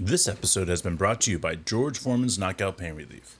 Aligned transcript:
This 0.00 0.28
episode 0.28 0.68
has 0.68 0.80
been 0.80 0.94
brought 0.94 1.20
to 1.22 1.32
you 1.32 1.40
by 1.40 1.56
George 1.56 1.98
Foreman's 1.98 2.38
Knockout 2.38 2.78
Pain 2.78 2.94
Relief. 2.94 3.36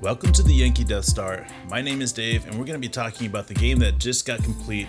Welcome 0.00 0.32
to 0.32 0.42
the 0.42 0.52
Yankee 0.52 0.82
Death 0.82 1.04
Star. 1.04 1.46
My 1.70 1.80
name 1.80 2.02
is 2.02 2.12
Dave, 2.12 2.44
and 2.44 2.58
we're 2.58 2.64
going 2.64 2.72
to 2.72 2.80
be 2.80 2.88
talking 2.88 3.28
about 3.28 3.46
the 3.46 3.54
game 3.54 3.78
that 3.78 3.98
just 3.98 4.26
got 4.26 4.42
complete 4.42 4.88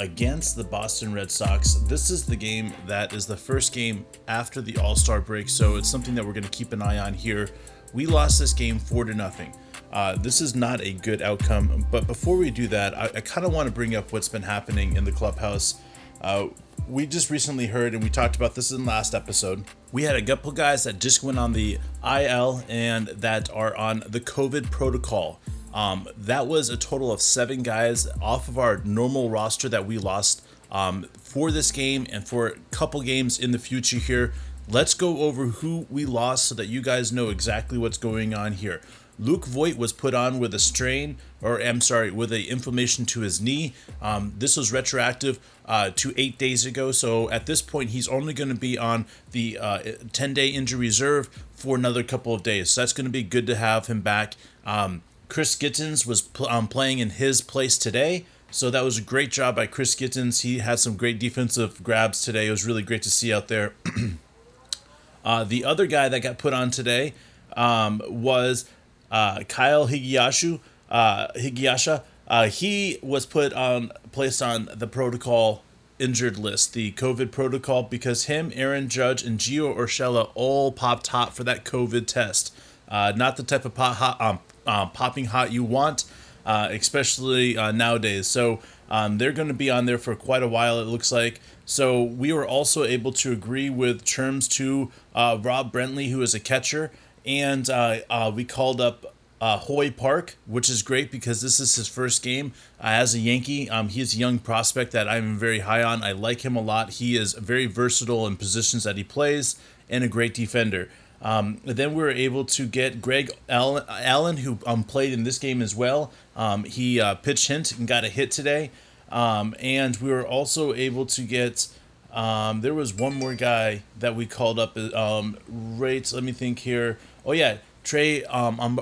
against 0.00 0.56
the 0.56 0.64
Boston 0.64 1.12
Red 1.12 1.30
Sox. 1.30 1.74
This 1.74 2.10
is 2.10 2.24
the 2.24 2.34
game 2.34 2.72
that 2.86 3.12
is 3.12 3.26
the 3.26 3.36
first 3.36 3.74
game 3.74 4.06
after 4.28 4.62
the 4.62 4.78
All 4.78 4.96
Star 4.96 5.20
break, 5.20 5.48
so 5.50 5.76
it's 5.76 5.90
something 5.90 6.14
that 6.14 6.24
we're 6.24 6.32
going 6.32 6.42
to 6.42 6.48
keep 6.48 6.72
an 6.72 6.80
eye 6.80 6.98
on 6.98 7.12
here. 7.12 7.50
We 7.92 8.06
lost 8.06 8.38
this 8.38 8.54
game 8.54 8.78
four 8.78 9.04
to 9.04 9.12
nothing. 9.12 9.54
Uh, 9.92 10.16
this 10.16 10.40
is 10.40 10.54
not 10.54 10.80
a 10.80 10.94
good 10.94 11.20
outcome, 11.20 11.86
but 11.90 12.06
before 12.06 12.38
we 12.38 12.50
do 12.50 12.66
that, 12.68 12.96
I, 12.96 13.10
I 13.16 13.20
kind 13.20 13.46
of 13.46 13.52
want 13.52 13.66
to 13.68 13.72
bring 13.72 13.94
up 13.94 14.10
what's 14.10 14.28
been 14.28 14.42
happening 14.42 14.96
in 14.96 15.04
the 15.04 15.12
clubhouse. 15.12 15.74
Uh, 16.22 16.46
we 16.88 17.06
just 17.06 17.28
recently 17.28 17.66
heard, 17.66 17.92
and 17.92 18.02
we 18.02 18.08
talked 18.08 18.36
about 18.36 18.54
this 18.54 18.70
in 18.70 18.86
last 18.86 19.14
episode. 19.14 19.64
We 19.92 20.04
had 20.04 20.16
a 20.16 20.22
couple 20.22 20.50
guys 20.52 20.84
that 20.84 20.98
just 20.98 21.22
went 21.22 21.38
on 21.38 21.52
the 21.52 21.78
IL 22.02 22.62
and 22.70 23.08
that 23.08 23.50
are 23.52 23.76
on 23.76 24.02
the 24.08 24.20
COVID 24.20 24.70
protocol. 24.70 25.40
Um, 25.72 26.08
that 26.16 26.46
was 26.46 26.68
a 26.68 26.76
total 26.76 27.12
of 27.12 27.20
seven 27.20 27.62
guys 27.62 28.08
off 28.20 28.48
of 28.48 28.58
our 28.58 28.78
normal 28.78 29.30
roster 29.30 29.68
that 29.68 29.86
we 29.86 29.98
lost 29.98 30.42
um, 30.70 31.04
for 31.20 31.50
this 31.50 31.70
game 31.72 32.06
and 32.10 32.26
for 32.26 32.48
a 32.48 32.58
couple 32.70 33.00
games 33.02 33.38
in 33.38 33.50
the 33.52 33.58
future 33.58 33.98
here. 33.98 34.32
Let's 34.68 34.94
go 34.94 35.18
over 35.18 35.46
who 35.46 35.86
we 35.90 36.06
lost 36.06 36.44
so 36.44 36.54
that 36.54 36.66
you 36.66 36.80
guys 36.80 37.12
know 37.12 37.28
exactly 37.28 37.76
what's 37.76 37.98
going 37.98 38.34
on 38.34 38.52
here. 38.52 38.80
Luke 39.18 39.44
Voit 39.44 39.76
was 39.76 39.92
put 39.92 40.14
on 40.14 40.38
with 40.38 40.54
a 40.54 40.58
strain, 40.58 41.18
or 41.42 41.60
I'm 41.60 41.82
sorry, 41.82 42.10
with 42.10 42.32
a 42.32 42.44
inflammation 42.44 43.04
to 43.06 43.20
his 43.20 43.38
knee. 43.38 43.74
Um, 44.00 44.32
this 44.38 44.56
was 44.56 44.72
retroactive 44.72 45.38
uh, 45.66 45.90
to 45.96 46.14
eight 46.16 46.38
days 46.38 46.64
ago. 46.64 46.90
So 46.90 47.28
at 47.30 47.44
this 47.44 47.60
point, 47.60 47.90
he's 47.90 48.08
only 48.08 48.32
going 48.32 48.48
to 48.48 48.54
be 48.54 48.78
on 48.78 49.04
the 49.32 49.58
uh, 49.60 49.78
10 50.12 50.32
day 50.32 50.48
injury 50.48 50.80
reserve 50.80 51.28
for 51.52 51.76
another 51.76 52.02
couple 52.02 52.32
of 52.32 52.42
days. 52.42 52.70
So 52.70 52.80
that's 52.80 52.94
going 52.94 53.04
to 53.04 53.10
be 53.10 53.22
good 53.22 53.46
to 53.48 53.56
have 53.56 53.88
him 53.88 54.00
back. 54.00 54.36
Um, 54.64 55.02
Chris 55.30 55.54
Gittens 55.56 56.04
was 56.04 56.20
pl- 56.20 56.48
um, 56.48 56.68
playing 56.68 56.98
in 56.98 57.10
his 57.10 57.40
place 57.40 57.78
today. 57.78 58.26
So 58.50 58.68
that 58.70 58.82
was 58.82 58.98
a 58.98 59.02
great 59.02 59.30
job 59.30 59.56
by 59.56 59.66
Chris 59.66 59.94
Gittens. 59.94 60.40
He 60.42 60.58
had 60.58 60.80
some 60.80 60.96
great 60.96 61.20
defensive 61.20 61.82
grabs 61.84 62.22
today. 62.22 62.48
It 62.48 62.50
was 62.50 62.66
really 62.66 62.82
great 62.82 63.02
to 63.02 63.10
see 63.10 63.32
out 63.32 63.46
there. 63.46 63.72
uh, 65.24 65.44
the 65.44 65.64
other 65.64 65.86
guy 65.86 66.08
that 66.08 66.20
got 66.20 66.36
put 66.36 66.52
on 66.52 66.72
today 66.72 67.14
um, 67.56 68.02
was 68.08 68.68
uh, 69.10 69.44
Kyle 69.48 69.86
Higiyashu, 69.86 70.58
uh, 70.90 71.28
Higiyasha. 71.36 72.02
Uh, 72.26 72.46
he 72.48 72.98
was 73.00 73.24
put 73.24 73.52
on 73.52 73.92
placed 74.12 74.42
on 74.42 74.68
the 74.74 74.86
protocol 74.86 75.62
injured 76.00 76.38
list, 76.38 76.72
the 76.72 76.92
COVID 76.92 77.30
protocol, 77.30 77.84
because 77.84 78.24
him, 78.24 78.50
Aaron 78.54 78.88
Judge, 78.88 79.22
and 79.22 79.38
Gio 79.38 79.76
Urshela 79.76 80.30
all 80.34 80.72
popped 80.72 81.08
hot 81.08 81.36
for 81.36 81.44
that 81.44 81.64
COVID 81.64 82.06
test. 82.06 82.54
Uh, 82.88 83.12
not 83.14 83.36
the 83.36 83.42
type 83.44 83.64
of 83.64 83.74
pop, 83.74 83.96
hot, 83.96 84.20
um, 84.20 84.40
uh, 84.66 84.86
popping 84.86 85.26
hot 85.26 85.52
you 85.52 85.64
want, 85.64 86.04
uh, 86.46 86.68
especially 86.70 87.56
uh, 87.56 87.72
nowadays. 87.72 88.26
So 88.26 88.60
um, 88.90 89.18
they're 89.18 89.32
going 89.32 89.48
to 89.48 89.54
be 89.54 89.70
on 89.70 89.86
there 89.86 89.98
for 89.98 90.14
quite 90.14 90.42
a 90.42 90.48
while, 90.48 90.80
it 90.80 90.84
looks 90.84 91.12
like. 91.12 91.40
So 91.64 92.02
we 92.02 92.32
were 92.32 92.46
also 92.46 92.84
able 92.84 93.12
to 93.12 93.32
agree 93.32 93.70
with 93.70 94.04
terms 94.04 94.48
to 94.48 94.90
uh, 95.14 95.38
Rob 95.40 95.72
Brantly, 95.72 96.10
who 96.10 96.20
is 96.22 96.34
a 96.34 96.40
catcher, 96.40 96.90
and 97.24 97.68
uh, 97.70 97.98
uh, 98.10 98.32
we 98.34 98.44
called 98.44 98.80
up 98.80 99.14
Hoy 99.40 99.90
Park, 99.90 100.36
which 100.46 100.68
is 100.68 100.82
great 100.82 101.10
because 101.12 101.40
this 101.40 101.60
is 101.60 101.76
his 101.76 101.86
first 101.86 102.22
game 102.22 102.52
as 102.80 103.14
a 103.14 103.20
Yankee. 103.20 103.70
Um, 103.70 103.88
he's 103.88 104.14
a 104.14 104.18
young 104.18 104.38
prospect 104.38 104.92
that 104.92 105.08
I'm 105.08 105.38
very 105.38 105.60
high 105.60 105.82
on. 105.82 106.02
I 106.02 106.12
like 106.12 106.44
him 106.44 106.56
a 106.56 106.60
lot. 106.60 106.94
He 106.94 107.16
is 107.16 107.34
very 107.34 107.66
versatile 107.66 108.26
in 108.26 108.36
positions 108.36 108.84
that 108.84 108.96
he 108.96 109.04
plays 109.04 109.56
and 109.88 110.04
a 110.04 110.08
great 110.08 110.34
defender. 110.34 110.88
Um, 111.22 111.60
then 111.64 111.94
we 111.94 112.02
were 112.02 112.10
able 112.10 112.44
to 112.46 112.66
get 112.66 113.02
Greg 113.02 113.30
Allen, 113.48 114.38
who 114.38 114.58
um, 114.66 114.84
played 114.84 115.12
in 115.12 115.24
this 115.24 115.38
game 115.38 115.60
as 115.60 115.74
well. 115.74 116.12
Um, 116.34 116.64
he 116.64 117.00
uh, 117.00 117.16
pitched 117.16 117.48
hint 117.48 117.72
and 117.72 117.86
got 117.86 118.04
a 118.04 118.08
hit 118.08 118.30
today. 118.30 118.70
Um, 119.10 119.54
and 119.58 119.96
we 119.96 120.10
were 120.10 120.26
also 120.26 120.74
able 120.74 121.06
to 121.06 121.22
get. 121.22 121.68
Um, 122.12 122.60
there 122.60 122.74
was 122.74 122.92
one 122.92 123.14
more 123.14 123.34
guy 123.34 123.82
that 123.98 124.16
we 124.16 124.26
called 124.26 124.58
up. 124.58 124.76
Um, 124.76 125.36
right, 125.48 126.10
let 126.12 126.22
me 126.22 126.32
think 126.32 126.60
here. 126.60 126.98
Oh 127.24 127.32
yeah, 127.32 127.58
Trey 127.84 128.24
um. 128.24 128.80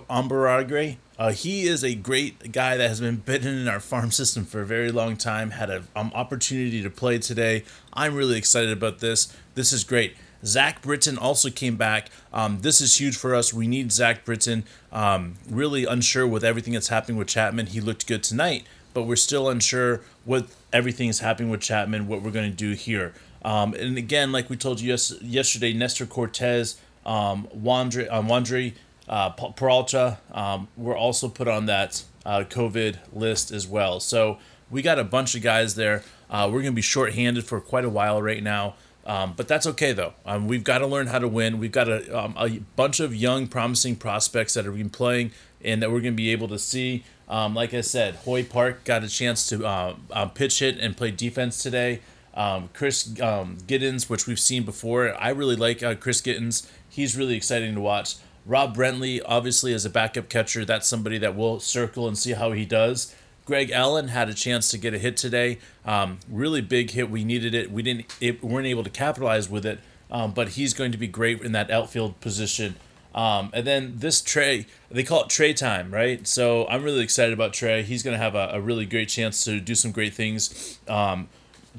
Uh, 1.19 1.33
he 1.33 1.67
is 1.67 1.83
a 1.83 1.97
great 1.97 2.53
guy 2.53 2.77
that 2.77 2.89
has 2.89 3.01
been 3.01 3.17
bitten 3.27 3.59
in 3.59 3.69
our 3.69 3.81
farm 3.81 4.11
system 4.11 4.45
for 4.45 4.61
a 4.61 4.67
very 4.67 4.93
long 4.93 5.17
time. 5.17 5.51
Had 5.51 5.71
an 5.71 5.87
opportunity 5.97 6.83
to 6.83 6.91
play 6.91 7.19
today. 7.19 7.65
I'm 7.93 8.15
really 8.15 8.39
excited 8.39 8.71
about 8.71 9.01
this. 9.01 9.35
This 9.55 9.73
is 9.73 9.83
great. 9.83 10.15
Zach 10.45 10.83
Britton 10.83 11.19
also 11.19 11.51
came 11.51 11.77
back. 11.77 12.11
Um, 12.33 12.61
this 12.61 12.81
is 12.81 13.01
huge 13.01 13.17
for 13.17 13.35
us. 13.35 13.53
We 13.53 13.67
need 13.67 13.93
Zach 13.93 14.25
Britton. 14.25 14.65
Um, 14.93 15.35
really 15.49 15.85
unsure 15.85 16.27
with 16.27 16.45
everything 16.45 16.75
that's 16.75 16.89
happening 16.89 17.17
with 17.17 17.29
Chapman. 17.29 17.67
He 17.67 17.81
looked 17.81 18.07
good 18.07 18.23
tonight, 18.23 18.65
but 18.95 19.03
we're 19.03 19.17
still 19.17 19.49
unsure 19.49 20.01
what 20.25 20.47
everything 20.73 21.09
is 21.09 21.21
happening 21.21 21.51
with 21.51 21.61
Chapman, 21.61 22.07
what 22.07 22.23
we're 22.23 22.31
going 22.31 22.51
to 22.51 22.57
do 22.57 22.73
here. 22.73 23.15
Um, 23.45 23.75
and 23.75 23.97
again, 23.97 24.33
like 24.33 24.51
we 24.51 24.57
told 24.57 24.81
you 24.81 24.91
yes, 24.91 25.15
yesterday, 25.23 25.73
Nestor 25.73 26.07
Cortes, 26.07 26.77
um, 27.07 27.49
Wandre, 27.57 28.09
Wandre 28.11 28.75
uh, 29.09 29.31
Peralta 29.31 30.19
um, 30.33 30.69
were 30.77 30.97
also 30.97 31.29
put 31.29 31.49
on 31.49 31.67
that 31.67 32.05
uh, 32.27 32.41
COVID 32.41 32.99
list 33.13 33.51
as 33.51 33.67
well. 33.67 34.01
So 34.01 34.39
we 34.71 34.83
got 34.83 34.99
a 34.99 35.05
bunch 35.05 35.35
of 35.35 35.43
guys 35.43 35.75
there. 35.75 36.03
Uh, 36.29 36.45
we're 36.47 36.61
going 36.61 36.73
to 36.73 36.77
be 36.77 36.83
shorthanded 36.83 37.45
for 37.45 37.61
quite 37.61 37.85
a 37.85 37.89
while 37.89 38.21
right 38.21 38.43
now. 38.43 38.75
Um, 39.09 39.33
but 39.35 39.49
that's 39.49 39.67
okay 39.67 39.93
though. 39.93 40.13
Um, 40.27 40.47
we've 40.47 40.63
got 40.63 40.79
to 40.79 40.87
learn 40.87 41.07
how 41.07 41.19
to 41.19 41.27
win. 41.27 41.59
We've 41.59 41.73
got 41.73 41.89
a, 41.89 42.17
um, 42.17 42.35
a 42.37 42.61
bunch 42.77 43.01
of 43.01 43.15
young, 43.15 43.47
promising 43.47 43.97
prospects 43.97 44.55
that 44.55 44.67
have 44.67 44.77
been 44.77 44.91
playing 44.91 45.33
and 45.65 45.83
that 45.83 45.91
we're 45.91 46.01
going 46.01 46.13
to 46.13 46.17
be 46.17 46.31
able 46.31 46.49
to 46.49 46.59
see. 46.59 47.05
Um, 47.27 47.55
like 47.55 47.73
I 47.73 47.81
said, 47.81 48.17
Hoy 48.17 48.45
Park 48.45 48.85
got 48.85 49.03
a 49.03 49.09
chance 49.09 49.49
to 49.49 49.67
uh, 49.67 49.97
uh, 50.13 50.27
pitch 50.27 50.59
hit 50.59 50.79
and 50.79 50.97
play 50.97 51.11
defense 51.11 51.63
today. 51.63 52.01
Um, 52.35 52.69
Chris 52.75 53.21
um, 53.21 53.59
Gittens, 53.67 54.09
which 54.09 54.27
we've 54.27 54.39
seen 54.39 54.65
before, 54.65 55.15
I 55.21 55.31
really 55.31 55.57
like 55.57 55.83
uh, 55.83 55.95
Chris 55.95 56.21
Gittens. 56.21 56.71
He's 56.89 57.17
really 57.17 57.35
exciting 57.35 57.75
to 57.75 57.81
watch. 57.81 58.17
Rob 58.47 58.77
Brantly, 58.77 59.21
obviously, 59.27 59.75
as 59.75 59.85
a 59.85 59.91
backup 59.91 60.29
catcher, 60.29 60.65
that's 60.65 60.87
somebody 60.87 61.19
that 61.19 61.35
we'll 61.35 61.61
circle 61.61 62.07
and 62.07 62.17
see 62.17 62.33
how 62.33 62.53
he 62.53 62.65
does. 62.65 63.15
Greg 63.49 63.71
Allen 63.71 64.09
had 64.09 64.29
a 64.29 64.35
chance 64.35 64.71
to 64.73 64.77
get 64.77 64.93
a 64.93 64.99
hit 64.99 65.17
today. 65.17 65.59
Um, 65.87 66.19
really 66.31 66.61
big 66.61 66.91
hit. 66.91 67.09
We 67.09 67.25
needed 67.25 67.55
it. 67.55 67.73
We 67.73 67.83
didn't. 67.83 68.15
It, 68.21 68.45
weren't 68.45 68.67
able 68.67 68.85
to 68.85 68.91
capitalize 68.91 69.49
with 69.49 69.65
it. 69.65 69.81
Um, 70.11 70.33
but 70.33 70.51
he's 70.51 70.75
going 70.75 70.93
to 70.93 70.99
be 70.99 71.07
great 71.07 71.41
in 71.41 71.53
that 71.53 71.71
outfield 71.71 72.21
position. 72.21 72.77
Um, 73.15 73.49
and 73.55 73.67
then 73.67 73.95
this 73.97 74.21
Trey, 74.21 74.67
they 74.91 75.03
call 75.03 75.23
it 75.23 75.31
Trey 75.31 75.55
time, 75.55 75.91
right? 75.91 76.27
So 76.29 76.69
I'm 76.69 76.83
really 76.83 77.01
excited 77.01 77.33
about 77.33 77.55
Trey. 77.55 77.83
He's 77.83 78.03
going 78.03 78.13
to 78.13 78.23
have 78.23 78.35
a, 78.35 78.51
a, 78.53 78.61
really 78.61 78.85
great 78.85 79.09
chance 79.09 79.43
to 79.45 79.61
do 79.61 79.75
some 79.75 79.93
great 79.93 80.13
things. 80.13 80.79
Um, 80.87 81.31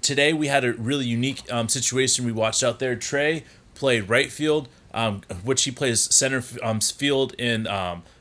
today 0.01 0.33
we 0.33 0.47
had 0.47 0.65
a 0.65 0.73
really 0.73 1.05
unique 1.05 1.43
um, 1.51 1.69
situation 1.69 2.25
we 2.25 2.31
watched 2.31 2.63
out 2.63 2.79
there. 2.79 2.95
Trey 2.95 3.43
played 3.75 4.09
right 4.09 4.31
field, 4.31 4.69
um, 4.91 5.21
which 5.43 5.65
he 5.65 5.71
plays 5.71 6.13
center 6.13 6.41
field 6.41 7.35
in 7.37 7.67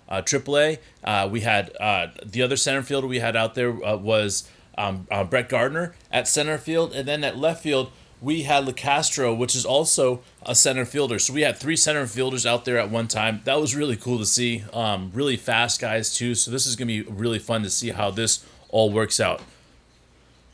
uh, 0.08 0.22
AAA. 0.22 0.78
Uh, 1.04 1.28
we 1.30 1.40
had 1.40 1.74
uh, 1.80 2.08
the 2.24 2.42
other 2.42 2.56
center 2.56 2.82
fielder 2.82 3.06
we 3.06 3.18
had 3.18 3.36
out 3.36 3.54
there 3.54 3.70
uh, 3.84 3.96
was 3.96 4.48
um, 4.76 5.06
uh, 5.10 5.24
Brett 5.24 5.48
Gardner 5.48 5.94
at 6.10 6.28
center 6.28 6.58
field, 6.58 6.92
and 6.94 7.06
then 7.06 7.24
at 7.24 7.36
left 7.36 7.62
field 7.62 7.90
we 8.20 8.42
had 8.42 8.64
Locastro, 8.64 9.36
which 9.36 9.54
is 9.54 9.64
also 9.64 10.22
a 10.44 10.54
center 10.54 10.84
fielder. 10.84 11.18
So 11.18 11.32
we 11.32 11.42
had 11.42 11.56
three 11.56 11.76
center 11.76 12.06
fielders 12.06 12.44
out 12.46 12.64
there 12.64 12.78
at 12.78 12.90
one 12.90 13.06
time. 13.06 13.42
That 13.44 13.60
was 13.60 13.76
really 13.76 13.96
cool 13.96 14.18
to 14.18 14.26
see. 14.26 14.64
Um, 14.72 15.12
really 15.14 15.36
fast 15.36 15.80
guys 15.80 16.14
too. 16.14 16.34
So 16.34 16.50
this 16.50 16.66
is 16.66 16.74
gonna 16.74 16.86
be 16.86 17.02
really 17.02 17.38
fun 17.38 17.62
to 17.62 17.70
see 17.70 17.90
how 17.90 18.10
this 18.10 18.44
all 18.70 18.90
works 18.90 19.20
out. 19.20 19.40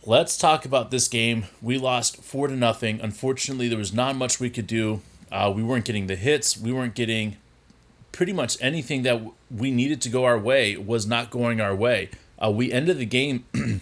Let's 0.07 0.37
talk 0.37 0.67
about 0.67 0.91
this 0.91 1.09
game. 1.09 1.47
We 1.63 1.79
lost 1.79 2.23
four 2.23 2.49
to 2.49 2.55
nothing. 2.55 3.01
Unfortunately, 3.01 3.69
there 3.69 3.79
was 3.79 3.95
not 3.95 4.17
much 4.17 4.39
we 4.39 4.51
could 4.51 4.67
do. 4.67 5.01
Uh, 5.33 5.51
we 5.55 5.63
weren't 5.63 5.87
getting 5.87 6.07
the 6.07 6.17
hits. 6.17 6.59
We 6.59 6.73
weren't 6.73 6.95
getting 6.95 7.39
pretty 8.15 8.33
much 8.33 8.57
anything 8.61 9.03
that 9.03 9.21
we 9.51 9.71
needed 9.71 10.01
to 10.01 10.09
go 10.09 10.25
our 10.25 10.39
way 10.39 10.77
was 10.77 11.05
not 11.05 11.31
going 11.31 11.61
our 11.61 11.75
way. 11.75 12.09
Uh, 12.43 12.51
we 12.51 12.73
ended 12.73 12.99
the 12.99 13.07
game 13.07 13.45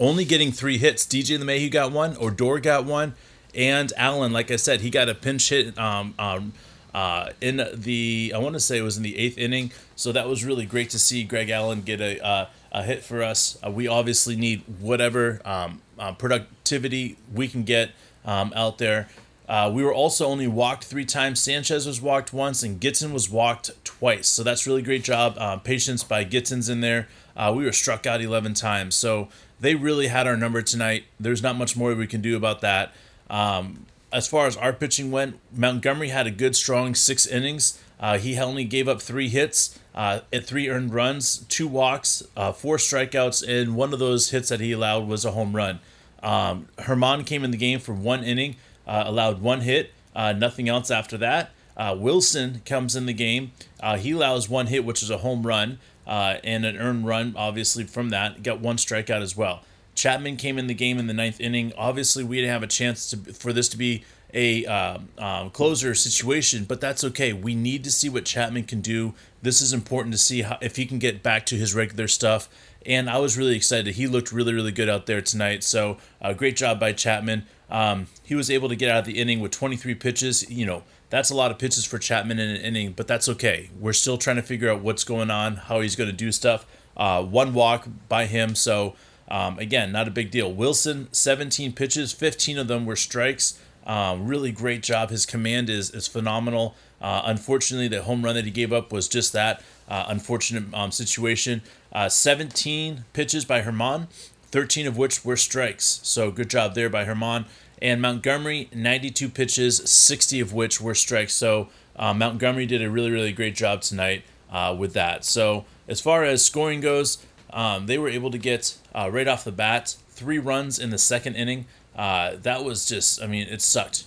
only 0.00 0.24
getting 0.24 0.50
three 0.50 0.78
hits. 0.78 1.06
DJ 1.06 1.38
the 1.38 1.44
LeMahieu 1.44 1.70
got 1.70 1.92
one, 1.92 2.16
Odor 2.18 2.58
got 2.60 2.86
one, 2.86 3.14
and 3.54 3.92
Allen, 3.96 4.32
like 4.32 4.50
I 4.50 4.56
said, 4.56 4.80
he 4.80 4.88
got 4.88 5.08
a 5.08 5.14
pinch 5.14 5.50
hit 5.50 5.78
um, 5.78 6.14
um, 6.18 6.54
uh, 6.94 7.30
in 7.40 7.62
the, 7.74 8.32
I 8.34 8.38
want 8.38 8.54
to 8.54 8.60
say 8.60 8.78
it 8.78 8.82
was 8.82 8.96
in 8.96 9.02
the 9.02 9.18
eighth 9.18 9.36
inning. 9.36 9.72
So 9.96 10.12
that 10.12 10.28
was 10.28 10.44
really 10.44 10.64
great 10.64 10.88
to 10.90 10.98
see 10.98 11.22
Greg 11.22 11.50
Allen 11.50 11.82
get 11.82 12.00
a, 12.00 12.24
uh, 12.24 12.46
a 12.72 12.82
hit 12.82 13.02
for 13.02 13.22
us. 13.22 13.58
Uh, 13.64 13.70
we 13.70 13.86
obviously 13.86 14.34
need 14.34 14.62
whatever 14.80 15.42
um, 15.44 15.82
uh, 15.98 16.12
productivity 16.12 17.18
we 17.32 17.48
can 17.48 17.64
get 17.64 17.90
um, 18.24 18.52
out 18.56 18.78
there. 18.78 19.08
Uh, 19.48 19.70
we 19.72 19.82
were 19.82 19.92
also 19.92 20.26
only 20.26 20.46
walked 20.46 20.84
three 20.84 21.04
times. 21.04 21.40
Sanchez 21.40 21.86
was 21.86 22.00
walked 22.00 22.32
once, 22.32 22.62
and 22.62 22.80
Gitson 22.80 23.12
was 23.12 23.28
walked 23.28 23.70
twice. 23.84 24.28
So 24.28 24.42
that's 24.42 24.66
really 24.66 24.82
great 24.82 25.04
job. 25.04 25.34
Uh, 25.36 25.56
patience 25.56 26.04
by 26.04 26.24
Gitson's 26.24 26.68
in 26.68 26.80
there. 26.80 27.08
Uh, 27.36 27.52
we 27.54 27.64
were 27.64 27.72
struck 27.72 28.06
out 28.06 28.20
11 28.20 28.54
times. 28.54 28.94
So 28.94 29.28
they 29.60 29.74
really 29.74 30.08
had 30.08 30.26
our 30.26 30.36
number 30.36 30.62
tonight. 30.62 31.04
There's 31.18 31.42
not 31.42 31.56
much 31.56 31.76
more 31.76 31.94
we 31.94 32.06
can 32.06 32.20
do 32.20 32.36
about 32.36 32.60
that. 32.60 32.92
Um, 33.28 33.86
as 34.12 34.28
far 34.28 34.46
as 34.46 34.56
our 34.56 34.72
pitching 34.72 35.10
went, 35.10 35.38
Montgomery 35.54 36.08
had 36.08 36.26
a 36.26 36.30
good, 36.30 36.54
strong 36.54 36.94
six 36.94 37.26
innings. 37.26 37.80
Uh, 37.98 38.18
he 38.18 38.36
only 38.38 38.64
gave 38.64 38.88
up 38.88 39.00
three 39.00 39.28
hits, 39.28 39.78
uh, 39.94 40.20
at 40.32 40.44
three 40.44 40.68
earned 40.68 40.92
runs, 40.92 41.38
two 41.48 41.68
walks, 41.68 42.22
uh, 42.36 42.52
four 42.52 42.76
strikeouts, 42.76 43.46
and 43.46 43.76
one 43.76 43.92
of 43.92 43.98
those 43.98 44.30
hits 44.30 44.48
that 44.48 44.60
he 44.60 44.72
allowed 44.72 45.06
was 45.06 45.24
a 45.24 45.30
home 45.30 45.54
run. 45.54 45.78
Um, 46.22 46.68
Germán 46.78 47.24
came 47.24 47.44
in 47.44 47.52
the 47.52 47.56
game 47.56 47.78
for 47.78 47.94
one 47.94 48.22
inning, 48.24 48.56
uh, 48.86 49.04
allowed 49.06 49.40
one 49.40 49.60
hit, 49.60 49.92
uh, 50.14 50.32
nothing 50.32 50.68
else 50.68 50.90
after 50.90 51.16
that. 51.18 51.50
Uh, 51.76 51.96
Wilson 51.98 52.62
comes 52.66 52.94
in 52.94 53.06
the 53.06 53.12
game. 53.12 53.52
he 53.98 54.12
allows 54.12 54.48
one 54.48 54.66
hit, 54.66 54.84
which 54.84 55.02
is 55.02 55.10
a 55.10 55.18
home 55.18 55.46
run, 55.46 55.78
and 56.06 56.64
an 56.64 56.76
earned 56.76 57.06
run, 57.06 57.34
obviously, 57.36 57.84
from 57.84 58.10
that. 58.10 58.42
Got 58.42 58.60
one 58.60 58.76
strikeout 58.76 59.22
as 59.22 59.36
well. 59.36 59.62
Chapman 59.94 60.36
came 60.36 60.58
in 60.58 60.66
the 60.66 60.74
game 60.74 60.98
in 60.98 61.06
the 61.06 61.14
ninth 61.14 61.40
inning. 61.40 61.72
Obviously, 61.76 62.24
we 62.24 62.36
didn't 62.36 62.52
have 62.52 62.62
a 62.62 62.66
chance 62.66 63.10
to 63.10 63.16
for 63.32 63.52
this 63.52 63.68
to 63.70 63.76
be 63.76 64.04
a 64.34 64.64
uh, 64.64 64.98
um, 65.18 65.50
closer 65.50 65.94
situation, 65.94 66.64
but 66.64 66.80
that's 66.80 67.04
okay. 67.04 67.32
We 67.32 67.54
need 67.54 67.84
to 67.84 67.90
see 67.90 68.08
what 68.08 68.24
Chapman 68.24 68.64
can 68.64 68.80
do. 68.80 69.14
This 69.42 69.60
is 69.60 69.72
important 69.72 70.14
to 70.14 70.18
see 70.18 70.42
how, 70.42 70.58
if 70.62 70.76
he 70.76 70.86
can 70.86 70.98
get 70.98 71.22
back 71.22 71.44
to 71.46 71.56
his 71.56 71.74
regular 71.74 72.08
stuff. 72.08 72.48
And 72.86 73.10
I 73.10 73.18
was 73.18 73.36
really 73.36 73.54
excited. 73.54 73.94
He 73.94 74.06
looked 74.06 74.32
really, 74.32 74.54
really 74.54 74.72
good 74.72 74.88
out 74.88 75.06
there 75.06 75.20
tonight. 75.20 75.62
So, 75.62 75.98
uh, 76.20 76.32
great 76.32 76.56
job 76.56 76.80
by 76.80 76.92
Chapman. 76.92 77.46
Um, 77.70 78.06
he 78.22 78.34
was 78.34 78.50
able 78.50 78.68
to 78.68 78.76
get 78.76 78.90
out 78.90 79.00
of 79.00 79.04
the 79.04 79.18
inning 79.18 79.40
with 79.40 79.52
23 79.52 79.94
pitches. 79.94 80.50
You 80.50 80.66
know, 80.66 80.82
that's 81.10 81.30
a 81.30 81.34
lot 81.34 81.50
of 81.50 81.58
pitches 81.58 81.84
for 81.84 81.98
Chapman 81.98 82.38
in 82.38 82.48
an 82.48 82.60
inning, 82.60 82.92
but 82.92 83.06
that's 83.06 83.28
okay. 83.28 83.70
We're 83.78 83.92
still 83.92 84.18
trying 84.18 84.36
to 84.36 84.42
figure 84.42 84.70
out 84.70 84.80
what's 84.80 85.04
going 85.04 85.30
on, 85.30 85.56
how 85.56 85.80
he's 85.80 85.94
going 85.94 86.10
to 86.10 86.16
do 86.16 86.32
stuff. 86.32 86.66
Uh, 86.96 87.22
one 87.22 87.54
walk 87.54 87.86
by 88.08 88.26
him. 88.26 88.54
So, 88.54 88.94
um, 89.28 89.58
again, 89.58 89.92
not 89.92 90.08
a 90.08 90.10
big 90.10 90.30
deal. 90.30 90.52
Wilson, 90.52 91.08
17 91.12 91.72
pitches, 91.72 92.12
15 92.12 92.58
of 92.58 92.68
them 92.68 92.84
were 92.84 92.96
strikes. 92.96 93.58
Um, 93.86 94.26
really 94.26 94.52
great 94.52 94.82
job. 94.82 95.10
His 95.10 95.26
command 95.26 95.68
is 95.68 95.90
is 95.90 96.06
phenomenal. 96.06 96.74
Uh, 97.00 97.22
unfortunately, 97.24 97.88
the 97.88 98.02
home 98.02 98.22
run 98.22 98.34
that 98.36 98.44
he 98.44 98.50
gave 98.50 98.72
up 98.72 98.92
was 98.92 99.08
just 99.08 99.32
that 99.32 99.62
uh, 99.88 100.04
unfortunate 100.08 100.72
um, 100.72 100.92
situation. 100.92 101.62
Uh, 101.92 102.08
17 102.08 103.04
pitches 103.12 103.44
by 103.44 103.60
Germán, 103.60 104.06
13 104.50 104.86
of 104.86 104.96
which 104.96 105.24
were 105.24 105.36
strikes. 105.36 106.00
So 106.04 106.30
good 106.30 106.48
job 106.48 106.74
there 106.74 106.88
by 106.88 107.04
Germán. 107.04 107.46
And 107.80 108.00
Montgomery, 108.00 108.68
92 108.72 109.28
pitches, 109.28 109.78
60 109.90 110.38
of 110.38 110.52
which 110.52 110.80
were 110.80 110.94
strikes. 110.94 111.32
So 111.34 111.68
uh, 111.96 112.14
Montgomery 112.14 112.66
did 112.66 112.80
a 112.80 112.88
really, 112.88 113.10
really 113.10 113.32
great 113.32 113.56
job 113.56 113.82
tonight 113.82 114.22
uh, 114.50 114.74
with 114.78 114.92
that. 114.92 115.24
So 115.24 115.64
as 115.88 116.00
far 116.00 116.22
as 116.22 116.44
scoring 116.44 116.80
goes, 116.80 117.18
um, 117.50 117.86
they 117.86 117.98
were 117.98 118.08
able 118.08 118.30
to 118.30 118.38
get 118.38 118.78
uh, 118.94 119.10
right 119.12 119.26
off 119.26 119.42
the 119.44 119.52
bat 119.52 119.96
three 120.10 120.38
runs 120.38 120.78
in 120.78 120.90
the 120.90 120.98
second 120.98 121.34
inning. 121.34 121.66
Uh, 121.96 122.36
that 122.42 122.64
was 122.64 122.86
just, 122.86 123.22
I 123.22 123.26
mean, 123.26 123.46
it 123.48 123.62
sucked. 123.62 124.04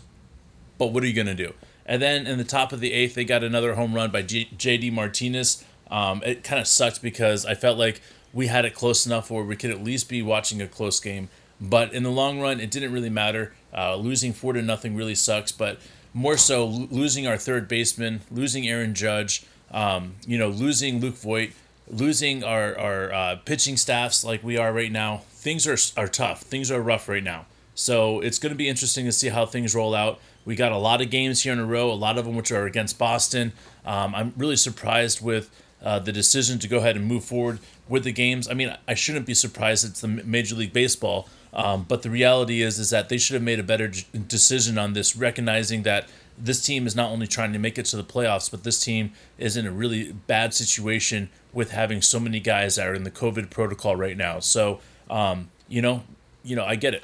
But 0.78 0.88
what 0.88 1.04
are 1.04 1.08
you 1.08 1.14
going 1.14 1.28
to 1.28 1.36
do? 1.36 1.54
And 1.86 2.02
then 2.02 2.26
in 2.26 2.38
the 2.38 2.44
top 2.44 2.74
of 2.74 2.80
the 2.80 2.92
eighth, 2.94 3.14
they 3.14 3.26
got 3.26 3.44
another 3.44 3.76
home 3.76 3.94
run 3.94 4.12
by 4.12 4.24
JD 4.24 4.92
Martinez. 4.92 5.64
Um, 5.90 6.22
it 6.26 6.44
kind 6.44 6.60
of 6.60 6.68
sucked 6.68 7.02
because 7.02 7.46
I 7.46 7.54
felt 7.54 7.78
like 7.78 8.02
we 8.34 8.48
had 8.48 8.66
it 8.66 8.74
close 8.74 9.06
enough 9.06 9.30
where 9.30 9.44
we 9.44 9.56
could 9.56 9.70
at 9.70 9.84
least 9.84 10.10
be 10.10 10.22
watching 10.22 10.62
a 10.62 10.68
close 10.68 11.00
game. 11.00 11.30
But 11.62 11.94
in 11.94 12.04
the 12.04 12.12
long 12.12 12.42
run, 12.42 12.60
it 12.60 12.72
didn't 12.72 12.92
really 12.92 13.10
matter. 13.10 13.54
Uh, 13.74 13.96
losing 13.96 14.34
four 14.34 14.54
to 14.54 14.62
nothing 14.62 14.96
really 14.96 15.16
sucks, 15.16 15.52
but 15.52 15.80
more 16.14 16.38
so 16.38 16.66
losing 16.66 17.28
our 17.28 17.38
third 17.38 17.68
baseman, 17.68 18.22
losing 18.32 18.68
Aaron 18.68 18.94
Judge, 18.94 19.46
um, 19.72 20.16
you 20.26 20.38
know, 20.38 20.50
losing 20.50 21.00
Luke 21.00 21.16
Voit, 21.16 21.52
losing 21.88 22.44
our 22.44 22.78
our 22.78 23.14
uh, 23.14 23.36
pitching 23.46 23.78
staffs 23.78 24.24
like 24.24 24.44
we 24.44 24.58
are 24.58 24.74
right 24.74 24.92
now. 24.92 25.24
Things 25.32 25.68
are 25.68 25.78
are 26.02 26.08
tough. 26.08 26.42
Things 26.42 26.72
are 26.72 26.82
rough 26.82 27.08
right 27.08 27.24
now. 27.24 27.46
So 27.76 28.22
it's 28.22 28.40
going 28.40 28.52
to 28.52 28.58
be 28.58 28.68
interesting 28.68 29.06
to 29.06 29.12
see 29.12 29.28
how 29.28 29.46
things 29.46 29.76
roll 29.76 29.94
out. 29.94 30.20
We 30.46 30.56
got 30.56 30.72
a 30.72 30.78
lot 30.78 31.02
of 31.02 31.10
games 31.10 31.44
here 31.44 31.54
in 31.54 31.60
a 31.60 31.66
row, 31.66 31.92
a 31.92 31.94
lot 31.94 32.18
of 32.18 32.26
them 32.26 32.36
which 32.36 32.52
are 32.52 32.66
against 32.66 32.98
Boston. 32.98 33.52
Um, 33.86 34.16
I'm 34.16 34.34
really 34.38 34.56
surprised 34.56 35.22
with 35.22 35.50
uh, 35.84 36.00
the 36.00 36.12
decision 36.12 36.58
to 36.60 36.68
go 36.68 36.78
ahead 36.78 36.96
and 36.96 37.06
move 37.06 37.26
forward 37.26 37.60
with 37.88 38.06
the 38.06 38.12
games. 38.12 38.50
I 38.50 38.54
mean, 38.54 38.76
I 38.88 38.94
shouldn't 38.94 39.26
be 39.26 39.34
surprised. 39.34 39.86
It's 39.86 40.02
the 40.02 40.08
Major 40.08 40.56
League 40.56 40.74
Baseball, 40.74 41.28
um, 41.54 41.86
but 41.88 42.02
the 42.02 42.10
reality 42.10 42.62
is 42.62 42.80
is 42.80 42.90
that 42.90 43.10
they 43.10 43.18
should 43.18 43.36
have 43.36 43.44
made 43.44 43.60
a 43.60 43.64
better 43.64 43.92
decision 44.28 44.78
on 44.78 44.94
this, 44.94 45.16
recognizing 45.16 45.84
that 45.84 46.08
this 46.38 46.66
team 46.66 46.88
is 46.88 46.96
not 46.96 47.12
only 47.12 47.28
trying 47.28 47.54
to 47.54 47.60
make 47.60 47.78
it 47.78 47.86
to 47.86 47.98
the 47.98 48.04
playoffs, 48.04 48.50
but 48.50 48.64
this 48.64 48.84
team 48.84 49.12
is 49.38 49.56
in 49.58 49.68
a 49.68 49.72
really 49.72 50.12
bad 50.12 50.54
situation 50.54 51.30
with 51.54 51.72
having 51.72 52.02
so 52.02 52.20
many 52.20 52.40
guys 52.40 52.76
that 52.76 52.88
are 52.88 52.94
in 52.94 53.04
the 53.04 53.12
COVID 53.12 53.50
protocol 53.50 53.96
right 53.96 54.18
now. 54.18 54.40
So, 54.40 54.80
um, 55.10 55.50
you 55.70 55.82
know, 55.82 56.04
you 56.44 56.56
know, 56.56 56.66
I 56.66 56.76
get 56.76 56.94
it 56.94 57.04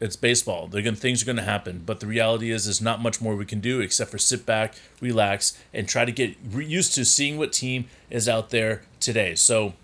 it's 0.00 0.16
baseball. 0.16 0.66
They're 0.66 0.82
gonna, 0.82 0.96
things 0.96 1.22
are 1.22 1.26
going 1.26 1.36
to 1.36 1.42
happen, 1.42 1.82
but 1.84 2.00
the 2.00 2.06
reality 2.06 2.50
is, 2.50 2.64
there's 2.64 2.80
not 2.80 3.00
much 3.00 3.20
more 3.20 3.34
we 3.36 3.46
can 3.46 3.60
do 3.60 3.80
except 3.80 4.10
for 4.10 4.18
sit 4.18 4.44
back, 4.44 4.74
relax, 5.00 5.58
and 5.72 5.88
try 5.88 6.04
to 6.04 6.12
get 6.12 6.36
used 6.52 6.94
to 6.94 7.04
seeing 7.04 7.38
what 7.38 7.52
team 7.52 7.86
is 8.10 8.28
out 8.28 8.50
there 8.50 8.82
today. 9.00 9.34
So, 9.34 9.74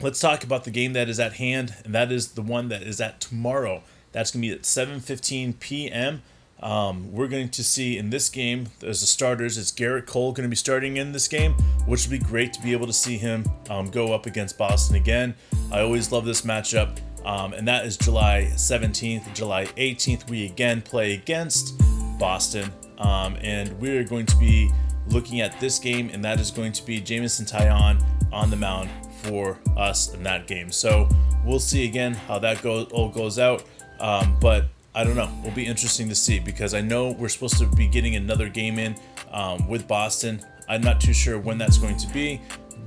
let's 0.00 0.20
talk 0.20 0.44
about 0.44 0.64
the 0.64 0.70
game 0.70 0.92
that 0.94 1.08
is 1.08 1.20
at 1.20 1.34
hand, 1.34 1.74
and 1.84 1.94
that 1.94 2.10
is 2.10 2.32
the 2.32 2.42
one 2.42 2.68
that 2.68 2.82
is 2.82 3.00
at 3.00 3.20
tomorrow. 3.20 3.82
That's 4.12 4.30
going 4.30 4.42
to 4.42 4.48
be 4.48 4.54
at 4.54 4.62
7:15 4.62 5.60
p.m. 5.60 6.22
Um, 6.60 7.12
we're 7.12 7.28
going 7.28 7.50
to 7.50 7.62
see 7.62 7.98
in 7.98 8.10
this 8.10 8.28
game 8.30 8.68
as 8.82 9.00
the 9.00 9.06
starters, 9.06 9.58
it's 9.58 9.70
Gerrit 9.70 10.06
Cole 10.06 10.32
going 10.32 10.44
to 10.44 10.48
be 10.48 10.56
starting 10.56 10.96
in 10.96 11.12
this 11.12 11.28
game, 11.28 11.52
which 11.84 12.08
would 12.08 12.18
be 12.18 12.24
great 12.24 12.52
to 12.54 12.62
be 12.62 12.72
able 12.72 12.86
to 12.86 12.94
see 12.94 13.18
him 13.18 13.44
um, 13.68 13.90
go 13.90 14.14
up 14.14 14.24
against 14.24 14.56
Boston 14.56 14.96
again. 14.96 15.34
I 15.70 15.80
always 15.80 16.10
love 16.10 16.24
this 16.24 16.42
matchup. 16.42 16.98
Um, 17.26 17.52
and 17.52 17.66
that 17.66 17.84
is 17.84 17.96
July 17.96 18.52
17th. 18.54 19.34
July 19.34 19.66
18th, 19.76 20.30
we 20.30 20.46
again 20.46 20.80
play 20.80 21.12
against 21.14 21.74
Boston. 22.18 22.72
Um, 22.98 23.36
and 23.42 23.78
we're 23.80 24.04
going 24.04 24.26
to 24.26 24.36
be 24.36 24.70
looking 25.08 25.40
at 25.40 25.58
this 25.60 25.78
game, 25.78 26.08
and 26.12 26.24
that 26.24 26.40
is 26.40 26.50
going 26.50 26.72
to 26.72 26.86
be 26.86 27.00
Jameson 27.00 27.44
Taillon 27.44 28.02
on 28.32 28.50
the 28.50 28.56
mound 28.56 28.88
for 29.22 29.58
us 29.76 30.14
in 30.14 30.22
that 30.22 30.46
game. 30.46 30.70
So 30.70 31.08
we'll 31.44 31.58
see 31.58 31.84
again 31.84 32.14
how 32.14 32.38
that 32.38 32.62
goes 32.62 32.90
all 32.92 33.08
goes 33.08 33.38
out. 33.38 33.64
Um, 33.98 34.36
but 34.40 34.66
I 34.94 35.04
don't 35.04 35.16
know. 35.16 35.30
It'll 35.40 35.54
be 35.54 35.66
interesting 35.66 36.08
to 36.08 36.14
see 36.14 36.38
because 36.38 36.74
I 36.74 36.80
know 36.80 37.10
we're 37.10 37.28
supposed 37.28 37.58
to 37.58 37.66
be 37.66 37.86
getting 37.86 38.16
another 38.16 38.48
game 38.48 38.78
in 38.78 38.96
um, 39.30 39.68
with 39.68 39.86
Boston. 39.88 40.40
I'm 40.68 40.80
not 40.80 41.00
too 41.00 41.12
sure 41.12 41.38
when 41.38 41.58
that's 41.58 41.78
going 41.78 41.96
to 41.98 42.08
be, 42.12 42.40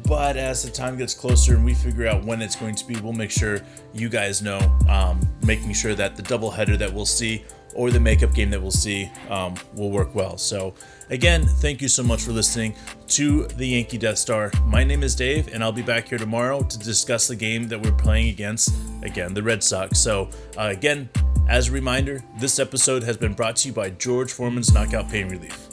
but 0.04 0.38
as 0.38 0.64
the 0.64 0.72
time 0.72 0.98
gets 0.98 1.14
closer 1.14 1.56
and 1.56 1.64
we 1.64 1.74
figure 1.74 2.08
out 2.08 2.24
when 2.26 2.42
it's 2.42 2.56
going 2.56 2.76
to 2.76 2.86
be, 2.86 3.00
we'll 3.00 3.14
make 3.14 3.32
sure 3.32 3.60
you 3.94 4.10
guys 4.10 4.42
know, 4.42 4.60
um, 4.90 5.22
making 5.44 5.74
sure 5.74 5.96
that 5.96 6.16
the 6.16 6.24
doubleheader 6.24 6.78
that 6.78 6.92
we'll 6.92 7.06
see 7.06 7.44
or 7.76 7.92
the 7.92 8.00
makeup 8.00 8.34
game 8.34 8.50
that 8.50 8.62
we'll 8.62 8.72
see 8.72 9.10
um, 9.30 9.56
will 9.76 9.92
work 9.92 10.16
well. 10.16 10.38
So, 10.38 10.74
again, 11.10 11.46
thank 11.46 11.82
you 11.82 11.88
so 11.88 12.02
much 12.02 12.24
for 12.24 12.32
listening 12.32 12.74
to 13.10 13.46
the 13.48 13.68
Yankee 13.68 13.98
Death 13.98 14.18
Star. 14.18 14.52
My 14.66 14.84
name 14.84 15.04
is 15.04 15.16
Dave, 15.16 15.54
and 15.54 15.64
I'll 15.64 15.72
be 15.72 15.84
back 15.84 16.10
here 16.10 16.18
tomorrow 16.18 16.64
to 16.64 16.80
discuss 16.80 17.28
the 17.28 17.36
game 17.36 17.68
that 17.68 17.82
we're 17.82 17.92
playing 17.92 18.30
against, 18.30 18.74
again, 19.04 19.34
the 19.34 19.44
Red 19.44 19.64
Sox. 19.64 20.00
So, 20.00 20.30
uh, 20.58 20.70
again, 20.72 21.10
as 21.48 21.70
a 21.70 21.72
reminder, 21.72 22.24
this 22.40 22.60
episode 22.60 23.04
has 23.04 23.18
been 23.18 23.34
brought 23.34 23.58
to 23.58 23.68
you 23.70 23.74
by 23.74 23.92
George 23.92 24.32
Foreman's 24.32 24.74
Knockout 24.74 25.10
Pain 25.10 25.30
Relief. 25.30 25.69